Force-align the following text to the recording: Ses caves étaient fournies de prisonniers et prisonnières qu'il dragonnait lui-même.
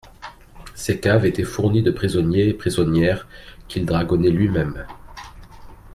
Ses 0.73 0.99
caves 0.99 1.27
étaient 1.27 1.43
fournies 1.43 1.83
de 1.83 1.91
prisonniers 1.91 2.47
et 2.49 2.55
prisonnières 2.55 3.27
qu'il 3.67 3.85
dragonnait 3.85 4.31
lui-même. 4.31 4.87